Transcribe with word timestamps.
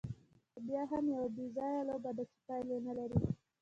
خو 0.51 0.57
بیا 0.67 0.81
هم 0.91 1.03
یوه 1.13 1.29
بېځایه 1.37 1.81
لوبه 1.89 2.11
ده، 2.17 2.23
چې 2.31 2.37
پایله 2.47 2.77
نه 2.87 2.93
لري. 2.97 3.19